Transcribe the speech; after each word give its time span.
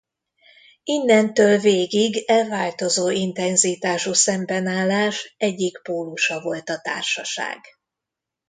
Innentől 0.83 1.57
végig 1.57 2.23
e 2.27 2.47
változó 2.47 3.09
intenzitású 3.09 4.13
szembenállás 4.13 5.33
egyik 5.37 5.81
pólusa 5.81 6.41
volt 6.41 6.69
a 6.69 6.79
társaság. 6.79 7.59